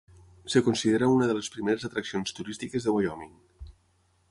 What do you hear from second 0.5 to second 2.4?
Es considera una de les primeres atraccions